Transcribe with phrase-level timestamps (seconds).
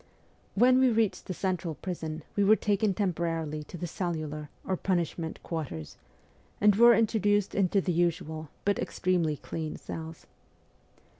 [0.55, 5.37] When we reached the central prison we were taken temporarily to the cellular, or punishment
[5.43, 5.95] quarters,
[6.59, 10.25] and were introduced into the usual but extremely clean cells.